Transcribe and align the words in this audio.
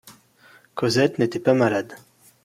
Cosette 0.73 1.19
n’était 1.19 1.37
pas 1.37 1.53
malade. 1.53 1.93